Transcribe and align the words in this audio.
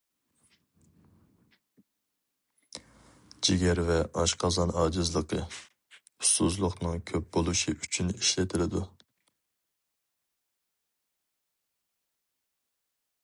جىگەر 3.47 3.81
ۋە 3.89 3.97
ئاشقازان 4.21 4.73
ئاجىزلىقى، 4.83 5.43
ئۇسسۇزلۇقنىڭ 5.57 6.97
كۆپ 7.11 7.27
بولۇشى 7.37 7.73
ئۈچۈن 7.83 8.09
ئىشلىتىلىدۇ. 8.15 8.83